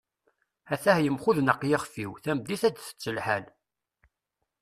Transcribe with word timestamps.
at-ah 0.73 0.97
yemxudneq 1.01 1.61
yixef-iw, 1.69 2.11
tameddit 2.23 2.63
ad 2.67 2.75
tett 2.77 3.07
lḥal 3.17 3.45